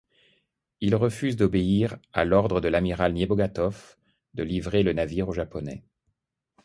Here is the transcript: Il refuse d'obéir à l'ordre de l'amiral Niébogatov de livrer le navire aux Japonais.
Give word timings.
Il 0.79 0.95
refuse 0.95 1.35
d'obéir 1.37 1.95
à 2.11 2.25
l'ordre 2.25 2.59
de 2.59 2.67
l'amiral 2.67 3.13
Niébogatov 3.13 3.97
de 4.33 4.41
livrer 4.41 4.81
le 4.81 4.93
navire 4.93 5.29
aux 5.29 5.33
Japonais. 5.33 5.83